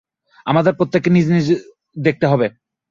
আমাদের 0.45 0.73
প্রত্যেককে 0.73 1.09
নিজে 1.09 1.31
নিজে 1.33 1.55
দেখতে 1.97 2.25
হবে। 2.27 2.47